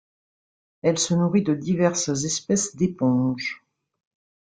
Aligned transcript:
Elle 0.81 0.97
se 0.97 1.13
nourrit 1.13 1.43
de 1.43 1.53
diverses 1.53 2.07
espèces 2.07 2.75
d'éponges. 2.75 3.61